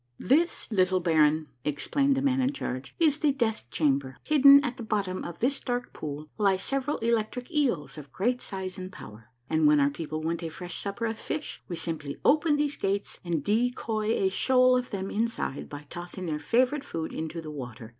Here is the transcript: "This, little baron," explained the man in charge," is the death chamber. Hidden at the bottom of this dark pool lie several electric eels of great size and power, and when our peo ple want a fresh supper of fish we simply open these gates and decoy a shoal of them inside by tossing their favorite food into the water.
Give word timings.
"This, 0.33 0.67
little 0.71 0.99
baron," 0.99 1.45
explained 1.63 2.17
the 2.17 2.23
man 2.23 2.41
in 2.41 2.53
charge," 2.53 2.95
is 2.99 3.19
the 3.19 3.31
death 3.31 3.69
chamber. 3.69 4.17
Hidden 4.23 4.65
at 4.65 4.77
the 4.77 4.81
bottom 4.81 5.23
of 5.23 5.39
this 5.41 5.59
dark 5.59 5.93
pool 5.93 6.27
lie 6.39 6.55
several 6.55 6.97
electric 7.03 7.51
eels 7.51 7.99
of 7.99 8.11
great 8.11 8.41
size 8.41 8.79
and 8.79 8.91
power, 8.91 9.29
and 9.47 9.67
when 9.67 9.79
our 9.79 9.91
peo 9.91 10.07
ple 10.07 10.21
want 10.21 10.41
a 10.41 10.49
fresh 10.49 10.79
supper 10.81 11.05
of 11.05 11.19
fish 11.19 11.61
we 11.67 11.75
simply 11.75 12.17
open 12.25 12.55
these 12.55 12.77
gates 12.77 13.19
and 13.23 13.43
decoy 13.43 14.07
a 14.15 14.29
shoal 14.29 14.75
of 14.75 14.89
them 14.89 15.11
inside 15.11 15.69
by 15.69 15.85
tossing 15.91 16.25
their 16.25 16.39
favorite 16.39 16.83
food 16.83 17.13
into 17.13 17.39
the 17.39 17.51
water. 17.51 17.89